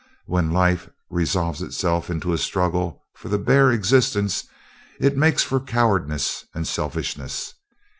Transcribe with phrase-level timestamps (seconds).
[0.25, 4.45] When life resolves itself into a struggle for a bare existence,
[4.99, 7.53] it makes for cowardice and selfishness.